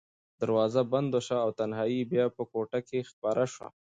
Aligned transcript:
دروازه 0.41 0.81
بنده 0.93 1.19
شوه 1.27 1.39
او 1.45 1.49
تنهایي 1.59 2.01
بیا 2.11 2.25
په 2.35 2.43
کوټه 2.51 2.79
کې 2.87 3.07
خپره 3.11 3.43
شوه. 3.53 3.67